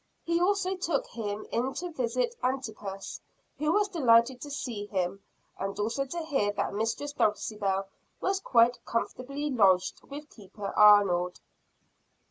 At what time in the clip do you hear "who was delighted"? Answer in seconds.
3.59-4.41